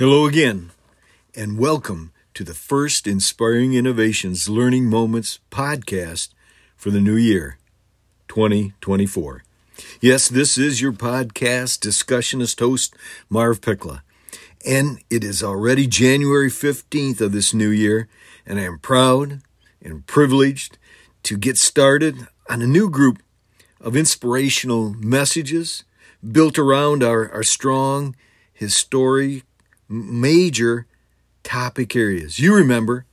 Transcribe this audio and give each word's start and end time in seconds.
Hello 0.00 0.24
again, 0.24 0.70
and 1.36 1.58
welcome 1.58 2.10
to 2.32 2.42
the 2.42 2.54
first 2.54 3.06
Inspiring 3.06 3.74
Innovations 3.74 4.48
Learning 4.48 4.86
Moments 4.86 5.40
podcast 5.50 6.30
for 6.74 6.90
the 6.90 7.02
new 7.02 7.16
year, 7.16 7.58
2024. 8.28 9.44
Yes, 10.00 10.30
this 10.30 10.56
is 10.56 10.80
your 10.80 10.92
podcast 10.94 11.80
discussionist 11.80 12.60
host, 12.60 12.96
Marv 13.28 13.60
Pickla, 13.60 14.00
and 14.66 15.04
it 15.10 15.22
is 15.22 15.42
already 15.42 15.86
January 15.86 16.48
15th 16.48 17.20
of 17.20 17.32
this 17.32 17.52
new 17.52 17.68
year, 17.68 18.08
and 18.46 18.58
I 18.58 18.62
am 18.62 18.78
proud 18.78 19.42
and 19.82 20.06
privileged 20.06 20.78
to 21.24 21.36
get 21.36 21.58
started 21.58 22.26
on 22.48 22.62
a 22.62 22.66
new 22.66 22.88
group 22.88 23.22
of 23.82 23.96
inspirational 23.96 24.94
messages 24.94 25.84
built 26.26 26.58
around 26.58 27.02
our, 27.02 27.30
our 27.30 27.42
strong 27.42 28.16
historic 28.54 29.44
major 29.90 30.86
topic 31.42 31.96
areas. 31.96 32.38
You 32.38 32.54
remember 32.54 33.04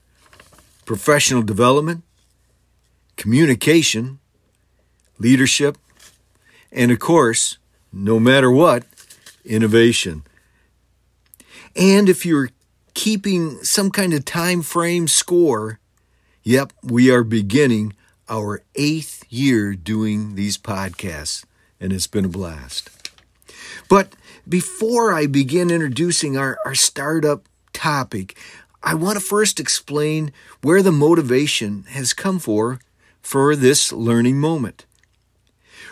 professional 0.86 1.42
development, 1.42 2.04
communication, 3.18 4.20
leadership, 5.18 5.78
and 6.72 6.92
of 6.92 7.00
course, 7.00 7.58
no 7.92 8.20
matter 8.20 8.52
what, 8.52 8.84
innovation. 9.44 10.24
And 11.76 12.08
if 12.08 12.26
you're 12.26 12.50
keeping 12.94 13.64
some 13.64 13.92
kind 13.92 14.14
of 14.14 14.23
time 14.26 14.62
frame 14.62 15.08
score, 15.08 15.80
yep, 16.44 16.73
we 16.84 17.12
are 17.12 17.23
beginning 17.23 17.94
our 18.30 18.62
eighth 18.76 19.23
year 19.30 19.73
doing 19.73 20.36
these 20.36 20.58
podcasts, 20.58 21.46
and 21.80 21.92
it's 21.94 22.08
been 22.08 22.26
a 22.26 22.30
blast. 22.30 22.90
But 23.90 24.16
before 24.48 25.14
I 25.14 25.28
begin 25.28 25.70
introducing 25.72 26.38
our, 26.38 26.58
our 26.66 26.76
startup 26.76 27.48
topic, 27.74 28.38
I 28.84 28.94
want 28.94 29.20
to 29.20 29.26
first 29.26 29.59
explain 29.59 30.32
where 30.62 30.82
the 30.82 30.92
motivation 30.92 31.84
has 31.90 32.14
come 32.14 32.40
for 32.40 32.80
for 33.22 33.56
this 33.56 33.92
learning 33.92 34.40
moment. 34.40 34.86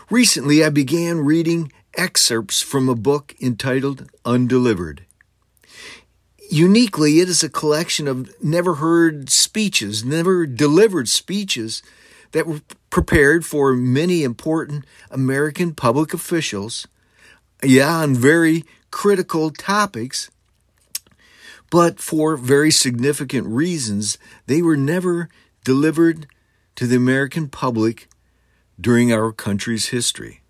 Recently, 0.09 0.64
I 0.64 0.70
began 0.70 1.20
reading 1.20 1.72
excerpts 1.95 2.62
from 2.62 2.88
a 2.88 2.95
book 2.95 3.36
entitled 3.42 4.10
Undelivered. 4.23 5.06
Uniquely, 6.50 7.20
it 7.20 7.28
is 7.28 7.44
a 7.44 7.50
collection 7.50 8.08
of 8.08 8.32
never 8.42 8.76
heard 8.76 9.30
speeches, 9.30 10.06
never 10.06 10.45
delivered 10.45 11.10
speeches 11.10 11.82
that 12.32 12.45
were 12.45 12.62
prepared 12.89 13.45
for 13.45 13.73
many 13.73 14.23
important 14.23 14.86
American 15.10 15.73
public 15.73 16.14
officials 16.14 16.88
yeah, 17.64 17.98
on 17.98 18.16
very 18.16 18.64
critical 18.92 19.52
topics, 19.52 20.30
but 21.70 22.00
for 22.00 22.38
very 22.38 22.72
significant 22.72 23.48
reasons, 23.48 24.17
they 24.45 24.61
were 24.61 24.78
never 24.78 25.30
delivered 25.64 26.28
to 26.76 26.88
the 26.88 26.95
American 26.95 27.48
public 27.48 28.08
during 28.80 29.11
our 29.11 29.31
country's 29.31 29.88
history. 29.88 30.42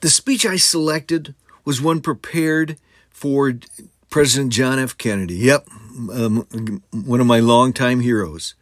The 0.00 0.10
speech 0.10 0.44
I 0.44 0.56
selected 0.56 1.34
was 1.64 1.80
one 1.80 2.00
prepared 2.00 2.76
for 3.10 3.54
President 4.10 4.52
John 4.52 4.78
F. 4.78 4.98
Kennedy. 4.98 5.36
Yep, 5.36 5.68
um, 6.12 6.82
one 6.92 7.20
of 7.20 7.26
my 7.26 7.40
longtime 7.40 8.00
heroes. 8.00 8.54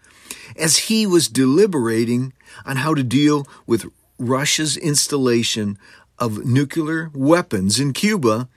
As 0.56 0.78
he 0.78 1.06
was 1.06 1.28
deliberating 1.28 2.32
on 2.64 2.76
how 2.76 2.94
to 2.94 3.02
deal 3.02 3.46
with 3.66 3.90
Russia's 4.18 4.76
installation 4.76 5.78
of 6.22 6.44
nuclear 6.46 7.10
weapons 7.12 7.80
in 7.80 7.92
Cuba 7.92 8.48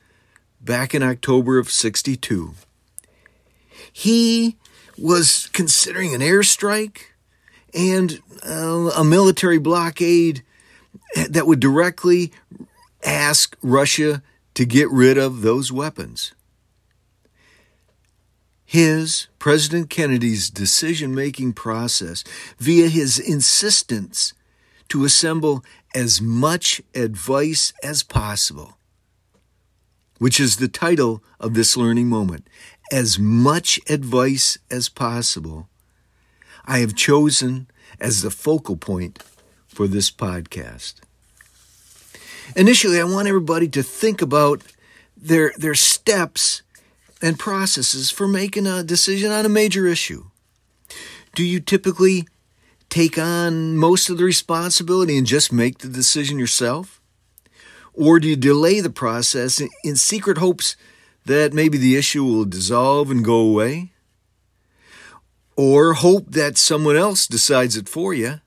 back 0.62 0.94
in 0.94 1.02
October 1.02 1.58
of 1.58 1.72
62. 1.72 2.54
He 3.92 4.56
was 5.00 5.50
considering 5.52 6.14
an 6.14 6.22
airstrike 6.22 7.06
and 7.74 8.22
uh, 8.48 8.92
a 8.96 9.04
military 9.04 9.58
blockade 9.58 10.44
that 11.28 11.48
would 11.48 11.60
directly 11.60 12.32
ask 13.04 13.58
Russia 13.64 14.22
to 14.54 14.64
get 14.64 14.88
rid 14.92 15.18
of 15.18 15.42
those 15.42 15.72
weapons. 15.72 16.36
His, 18.64 19.26
President 19.40 19.90
Kennedy's 19.90 20.52
decision 20.52 21.16
making 21.16 21.54
process 21.54 22.24
via 22.60 22.90
his 22.90 23.18
insistence 23.18 24.36
to 24.90 25.06
assemble 25.06 25.64
as 25.94 26.22
much 26.22 26.82
advice 26.94 27.74
as 27.84 28.04
possible, 28.04 28.78
which 30.20 30.40
is 30.40 30.58
the 30.58 30.68
title 30.68 31.24
of 31.40 31.54
this 31.54 31.76
learning 31.76 32.08
moment. 32.08 32.48
As 32.92 33.18
much 33.18 33.80
advice 33.90 34.58
as 34.70 34.90
possible, 34.90 35.68
I 36.66 36.80
have 36.80 36.96
chosen 36.96 37.68
as 38.00 38.22
the 38.22 38.32
focal 38.32 38.76
point 38.76 39.24
for 39.68 39.88
this 39.88 40.12
podcast. 40.12 40.96
Initially, 42.56 43.00
I 43.00 43.06
want 43.06 43.28
everybody 43.28 43.68
to 43.70 43.82
think 43.82 44.22
about 44.22 44.62
their, 45.18 45.54
their 45.58 45.76
steps 45.76 46.62
and 47.22 47.40
processes 47.40 48.12
for 48.12 48.28
making 48.28 48.68
a 48.68 48.84
decision 48.84 49.32
on 49.32 49.46
a 49.46 49.50
major 49.50 49.88
issue. 49.88 50.26
Do 51.34 51.44
you 51.44 51.60
typically 51.60 52.28
take 52.96 53.18
on 53.18 53.76
most 53.76 54.10
of 54.10 54.18
the 54.18 54.24
responsibility 54.24 55.18
and 55.18 55.28
just 55.28 55.52
make 55.52 55.80
the 55.80 55.90
decision 55.90 56.40
yourself? 56.40 57.02
Or 57.94 58.22
do 58.22 58.30
you 58.30 58.38
delay 58.38 58.80
the 58.80 58.90
process 58.90 59.62
in 59.84 59.98
secret 59.98 60.38
hopes 60.38 60.78
that 61.26 61.52
maybe 61.52 61.78
the 61.78 61.98
issue 61.98 62.24
will 62.24 62.46
dissolve 62.46 63.12
and 63.12 63.26
go 63.26 63.36
away? 63.36 63.92
Or 65.58 65.96
hope 65.96 66.32
that 66.32 66.58
someone 66.58 66.96
else 66.96 67.28
decides 67.28 67.76
it 67.76 67.90
for 67.90 68.14
you? 68.14 68.40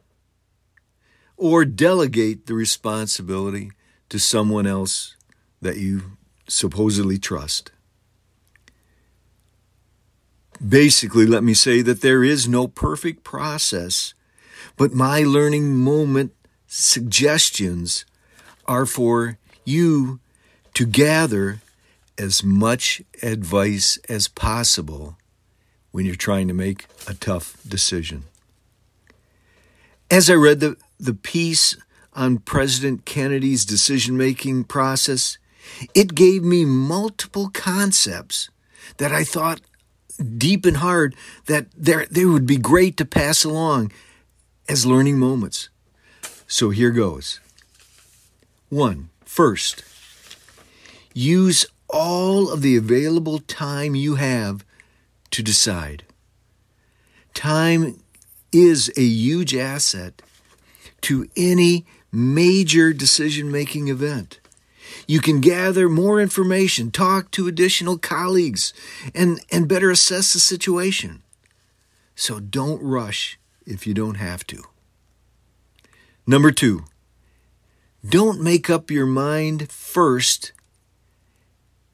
Or 1.36 1.66
delegate 1.66 2.46
the 2.46 2.54
responsibility 2.54 3.70
to 4.08 4.18
someone 4.18 4.66
else 4.66 5.14
that 5.60 5.76
you 5.76 6.16
supposedly 6.48 7.18
trust? 7.18 7.70
Basically, 10.66 11.26
let 11.26 11.44
me 11.44 11.52
say 11.52 11.82
that 11.82 12.00
there 12.00 12.24
is 12.24 12.48
no 12.48 12.66
perfect 12.66 13.24
process 13.24 14.14
but 14.76 14.92
my 14.92 15.22
learning 15.22 15.74
moment 15.76 16.32
suggestions 16.66 18.04
are 18.66 18.86
for 18.86 19.38
you 19.64 20.20
to 20.74 20.86
gather 20.86 21.60
as 22.18 22.42
much 22.42 23.02
advice 23.22 23.98
as 24.08 24.28
possible 24.28 25.16
when 25.90 26.04
you're 26.04 26.14
trying 26.14 26.48
to 26.48 26.54
make 26.54 26.86
a 27.06 27.14
tough 27.14 27.56
decision. 27.66 28.24
As 30.10 30.28
I 30.28 30.34
read 30.34 30.60
the, 30.60 30.76
the 30.98 31.14
piece 31.14 31.76
on 32.14 32.38
President 32.38 33.04
Kennedy's 33.04 33.64
decision 33.64 34.16
making 34.16 34.64
process, 34.64 35.38
it 35.94 36.14
gave 36.14 36.42
me 36.42 36.64
multiple 36.64 37.50
concepts 37.50 38.50
that 38.96 39.12
I 39.12 39.24
thought 39.24 39.60
deep 40.36 40.66
and 40.66 40.78
hard 40.78 41.14
that 41.46 41.66
they 41.76 42.24
would 42.24 42.46
be 42.46 42.56
great 42.56 42.96
to 42.96 43.04
pass 43.04 43.44
along 43.44 43.92
as 44.68 44.84
learning 44.84 45.18
moments. 45.18 45.68
So 46.46 46.70
here 46.70 46.90
goes. 46.90 47.40
One, 48.68 49.10
first, 49.24 49.82
use 51.14 51.66
all 51.88 52.50
of 52.52 52.62
the 52.62 52.76
available 52.76 53.38
time 53.38 53.94
you 53.94 54.16
have 54.16 54.64
to 55.30 55.42
decide. 55.42 56.04
Time 57.34 58.00
is 58.52 58.92
a 58.96 59.02
huge 59.02 59.54
asset 59.54 60.20
to 61.02 61.28
any 61.36 61.86
major 62.10 62.92
decision 62.92 63.50
making 63.50 63.88
event. 63.88 64.40
You 65.06 65.20
can 65.20 65.40
gather 65.40 65.88
more 65.88 66.20
information, 66.20 66.90
talk 66.90 67.30
to 67.32 67.46
additional 67.46 67.98
colleagues, 67.98 68.72
and, 69.14 69.40
and 69.50 69.68
better 69.68 69.90
assess 69.90 70.32
the 70.32 70.40
situation. 70.40 71.22
So 72.14 72.40
don't 72.40 72.82
rush 72.82 73.38
if 73.68 73.86
you 73.86 73.94
don't 73.94 74.16
have 74.16 74.46
to. 74.46 74.64
Number 76.26 76.50
two, 76.50 76.84
don't 78.06 78.40
make 78.40 78.70
up 78.70 78.90
your 78.90 79.06
mind 79.06 79.70
first 79.70 80.52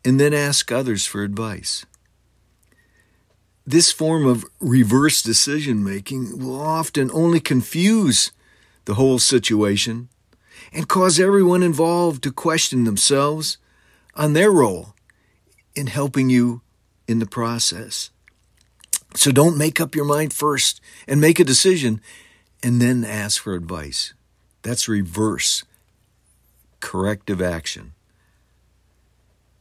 and 0.05 0.21
then 0.21 0.33
ask 0.33 0.71
others 0.71 1.07
for 1.07 1.23
advice. 1.23 1.85
This 3.67 3.91
form 3.91 4.27
of 4.27 4.45
reverse 4.61 5.23
decision 5.23 5.83
making 5.83 6.39
will 6.39 6.61
often 6.61 7.11
only 7.13 7.41
confuse 7.41 8.31
the 8.85 8.95
whole 8.95 9.19
situation 9.19 10.09
and 10.73 10.89
cause 10.89 11.19
everyone 11.19 11.63
involved 11.63 12.23
to 12.23 12.33
question 12.33 12.85
themselves 12.85 13.57
on 14.15 14.35
their 14.35 14.51
role 14.51 14.95
in 15.75 15.87
helping 15.87 16.29
you 16.29 16.61
in 17.09 17.19
the 17.19 17.27
process. 17.27 18.11
So 19.15 19.31
don't 19.31 19.59
make 19.59 19.81
up 19.81 19.95
your 19.95 20.05
mind 20.05 20.33
first 20.33 20.81
and 21.07 21.21
make 21.21 21.39
a 21.39 21.45
decision 21.45 22.01
and 22.63 22.81
then 22.81 23.05
ask 23.05 23.43
for 23.43 23.55
advice. 23.55 24.13
That's 24.63 24.89
reverse 24.89 25.65
corrective 26.81 27.41
action. 27.41 27.93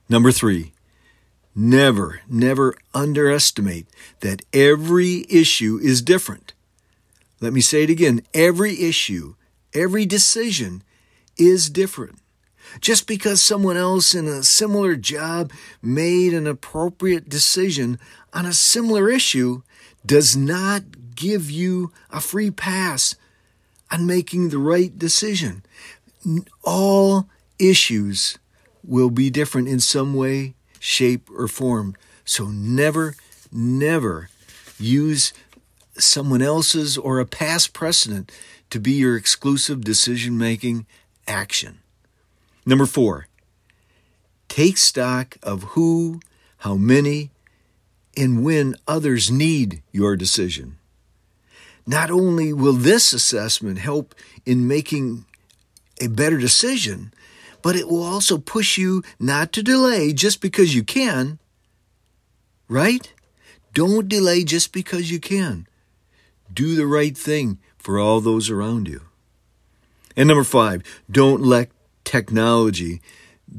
Number 0.10 0.32
three, 0.32 0.74
Never, 1.56 2.22
never 2.28 2.76
underestimate 2.96 3.86
that 4.22 4.42
every 4.54 5.26
issue 5.30 5.80
is 5.82 6.02
different. 6.02 6.54
Let 7.40 7.54
me 7.54 7.62
say 7.62 7.84
it 7.84 7.92
again. 7.92 8.22
Every 8.34 8.82
issue, 8.82 9.36
every 9.74 10.06
decision 10.08 10.84
is 11.38 11.70
different. 11.70 12.18
Just 12.80 13.08
because 13.08 13.42
someone 13.42 13.78
else 13.78 14.16
in 14.16 14.28
a 14.28 14.44
similar 14.44 14.96
job 14.96 15.52
made 15.82 16.34
an 16.34 16.48
appropriate 16.48 17.30
decision 17.30 18.00
on 18.34 18.46
a 18.46 18.54
similar 18.54 19.10
issue 19.10 19.62
does 20.06 20.36
not 20.36 20.84
give 21.16 21.50
you 21.50 21.92
a 22.12 22.20
free 22.20 22.52
pass 22.52 23.16
on 23.92 24.08
making 24.08 24.50
the 24.50 24.58
right 24.58 24.98
decision. 24.98 25.64
All 26.64 27.28
issues 27.60 28.38
will 28.84 29.10
be 29.10 29.30
different 29.30 29.68
in 29.68 29.80
some 29.80 30.14
way, 30.14 30.56
shape, 30.80 31.30
or 31.36 31.48
form. 31.48 31.96
So 32.26 32.48
never, 32.48 33.16
never 33.52 34.30
use 34.80 35.34
someone 35.98 36.42
else's 36.42 36.98
or 36.98 37.20
a 37.20 37.26
past 37.26 37.74
precedent 37.74 38.32
to 38.70 38.80
be 38.80 38.94
your 38.94 39.16
exclusive 39.16 39.84
decision 39.84 40.38
making 40.38 40.88
action. 41.28 41.80
Number 42.66 42.86
four, 42.86 43.28
take 44.48 44.78
stock 44.78 45.38
of 45.44 45.64
who, 45.64 46.20
how 46.60 46.76
many, 46.76 47.32
and 48.16 48.44
when 48.44 48.76
others 48.88 49.30
need 49.32 49.82
your 49.92 50.16
decision. 50.16 50.78
Not 51.86 52.10
only 52.10 52.54
will 52.54 52.74
this 52.74 53.12
assessment 53.12 53.80
help 53.80 54.16
in 54.46 54.68
making 54.68 55.26
a 56.00 56.08
better 56.08 56.38
decision, 56.38 57.14
but 57.62 57.76
it 57.76 57.88
will 57.88 58.04
also 58.04 58.38
push 58.38 58.78
you 58.78 59.04
not 59.20 59.52
to 59.54 59.64
delay 59.64 60.14
just 60.14 60.42
because 60.42 60.76
you 60.76 60.84
can. 60.84 61.40
Right? 62.70 63.12
Don't 63.74 64.08
delay 64.08 64.44
just 64.44 64.72
because 64.72 65.12
you 65.12 65.20
can. 65.20 65.68
Do 66.54 66.76
the 66.76 66.88
right 66.88 67.18
thing 67.18 67.58
for 67.78 68.00
all 68.00 68.22
those 68.22 68.50
around 68.50 68.88
you. 68.88 69.02
And 70.16 70.28
number 70.28 70.44
five, 70.44 70.84
don't 71.10 71.42
let 71.42 71.70
technology 72.04 73.02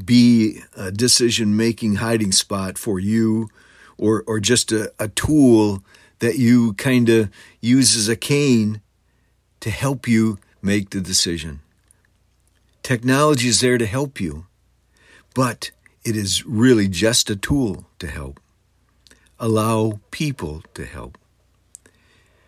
be 0.05 0.61
a 0.77 0.91
decision 0.91 1.57
making 1.57 1.97
hiding 1.97 2.33
spot 2.33 2.79
for 2.79 2.99
you 2.99 3.49
or, 3.97 4.25
or 4.27 4.41
just 4.41 4.73
a, 4.73 4.93
a 4.99 5.09
tool 5.09 5.83
that 6.19 6.37
you 6.37 6.75
kind 6.75 7.09
of 7.09 7.31
use 7.61 7.97
as 7.97 8.09
a 8.09 8.17
cane 8.17 8.81
to 9.61 9.71
help 9.71 10.09
you 10.09 10.39
make 10.63 10.91
the 10.91 11.01
decision. 11.01 11.61
Technology 12.83 13.49
is 13.49 13.61
there 13.61 13.79
to 13.79 13.87
help 13.87 14.21
you, 14.21 14.47
but 15.35 15.71
it 16.05 16.17
is 16.17 16.45
really 16.45 16.89
just 16.89 17.31
a 17.31 17.37
tool 17.37 17.87
to 17.99 18.07
help. 18.07 18.41
Allow 19.39 20.01
people 20.11 20.63
to 20.75 20.85
help. 20.85 21.19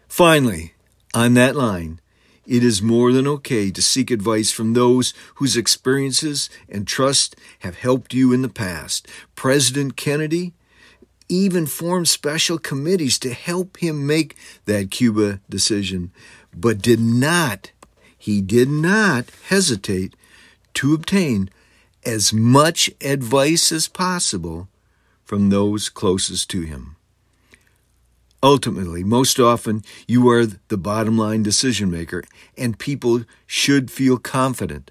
Finally, 0.08 0.75
on 1.14 1.34
that 1.34 1.56
line, 1.56 2.00
it 2.46 2.62
is 2.62 2.81
more 2.81 3.12
than 3.12 3.26
okay 3.26 3.70
to 3.70 3.82
seek 3.82 4.10
advice 4.10 4.50
from 4.50 4.72
those 4.72 5.12
whose 5.37 5.56
experiences 5.56 6.48
and 6.69 6.87
trust 6.87 7.37
have 7.60 7.76
helped 7.76 8.14
you 8.14 8.32
in 8.32 8.43
the 8.43 8.48
past. 8.48 9.08
President 9.34 9.96
Kennedy 9.96 10.52
even 11.28 11.66
formed 11.66 12.08
special 12.08 12.58
committees 12.58 13.19
to 13.19 13.32
help 13.32 13.78
him 13.78 14.06
make 14.06 14.37
that 14.64 14.90
Cuba 14.90 15.40
decision, 15.50 16.12
but 16.54 16.82
did 16.82 17.00
not, 17.00 17.72
he 18.16 18.40
did 18.40 18.69
not 18.69 19.26
hesitate 19.49 20.14
to 20.75 20.94
obtain 20.94 21.50
as 22.04 22.32
much 22.32 22.90
advice 23.00 23.72
as 23.72 23.88
possible 23.88 24.69
from 25.25 25.50
those 25.50 25.88
closest 25.88 26.49
to 26.50 26.60
him. 26.60 26.95
Ultimately, 28.42 29.02
most 29.02 29.40
often, 29.40 29.82
you 30.06 30.28
are 30.28 30.46
the 30.46 30.76
bottom 30.76 31.16
line 31.16 31.42
decision 31.42 31.90
maker, 31.90 32.22
and 32.56 32.78
people 32.78 33.24
should 33.46 33.90
feel 33.90 34.18
confident 34.18 34.90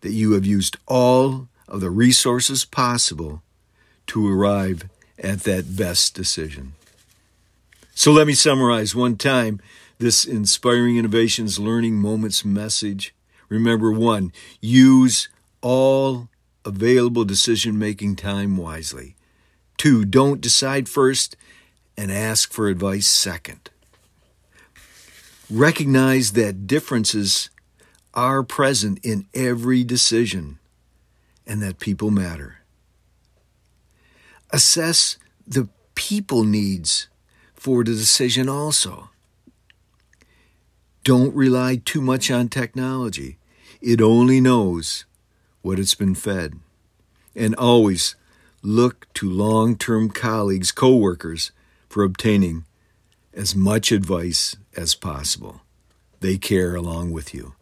that 0.00 0.12
you 0.12 0.32
have 0.32 0.46
used 0.46 0.76
all 0.86 1.48
of 1.68 1.80
the 1.80 1.90
resources 1.90 2.64
possible 2.64 3.42
to 4.06 4.28
arrive 4.28 4.88
at 5.18 5.40
that 5.40 5.76
best 5.76 6.14
decision. 6.14 6.72
So 7.94 8.12
let 8.12 8.26
me 8.26 8.32
summarize 8.32 8.94
one 8.94 9.16
time 9.16 9.60
this 9.98 10.24
Inspiring 10.24 10.96
Innovations 10.96 11.58
Learning 11.58 11.96
Moments 11.96 12.44
message. 12.44 13.14
Remember 13.50 13.92
one, 13.92 14.32
use 14.60 15.28
all 15.60 16.28
available 16.64 17.24
decision 17.24 17.78
making 17.78 18.16
time 18.16 18.56
wisely. 18.56 19.16
Two, 19.76 20.04
don't 20.04 20.40
decide 20.40 20.88
first 20.88 21.36
and 22.00 22.10
ask 22.10 22.50
for 22.50 22.68
advice 22.68 23.06
second. 23.06 23.68
Recognize 25.50 26.32
that 26.32 26.66
differences 26.66 27.50
are 28.14 28.42
present 28.42 28.98
in 29.02 29.26
every 29.34 29.84
decision 29.84 30.58
and 31.46 31.62
that 31.62 31.78
people 31.78 32.10
matter. 32.10 32.60
Assess 34.48 35.18
the 35.46 35.68
people 35.94 36.42
needs 36.42 37.08
for 37.52 37.84
the 37.84 37.92
decision 37.92 38.48
also. 38.48 39.10
Don't 41.04 41.34
rely 41.34 41.82
too 41.84 42.00
much 42.00 42.30
on 42.30 42.48
technology. 42.48 43.36
It 43.82 44.00
only 44.00 44.40
knows 44.40 45.04
what 45.60 45.78
it's 45.78 45.94
been 45.94 46.14
fed. 46.14 46.60
And 47.36 47.54
always 47.56 48.16
look 48.62 49.06
to 49.14 49.28
long 49.28 49.76
term 49.76 50.08
colleagues, 50.08 50.72
co 50.72 50.96
workers, 50.96 51.52
for 51.90 52.04
obtaining 52.04 52.64
as 53.34 53.54
much 53.54 53.92
advice 53.92 54.56
as 54.76 54.94
possible. 54.94 55.60
They 56.20 56.38
care 56.38 56.74
along 56.74 57.10
with 57.10 57.34
you. 57.34 57.54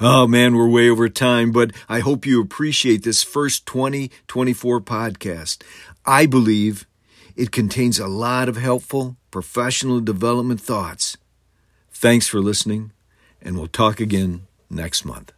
Oh 0.00 0.26
man, 0.26 0.56
we're 0.56 0.68
way 0.68 0.88
over 0.88 1.08
time, 1.08 1.52
but 1.52 1.72
I 1.88 2.00
hope 2.00 2.24
you 2.24 2.40
appreciate 2.40 3.02
this 3.02 3.22
first 3.22 3.66
2024 3.66 4.80
podcast. 4.80 5.62
I 6.06 6.26
believe 6.26 6.86
it 7.36 7.52
contains 7.52 7.98
a 7.98 8.06
lot 8.06 8.48
of 8.48 8.56
helpful 8.56 9.16
professional 9.30 10.00
development 10.00 10.60
thoughts. 10.60 11.16
Thanks 11.90 12.28
for 12.28 12.40
listening, 12.40 12.92
and 13.42 13.56
we'll 13.56 13.68
talk 13.68 14.00
again 14.00 14.46
next 14.70 15.04
month. 15.04 15.32